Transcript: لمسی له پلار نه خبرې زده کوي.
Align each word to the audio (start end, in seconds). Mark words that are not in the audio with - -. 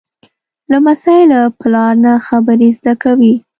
لمسی 0.71 1.21
له 1.31 1.41
پلار 1.59 1.93
نه 2.05 2.13
خبرې 2.27 2.69
زده 2.79 2.93
کوي. 3.03 3.33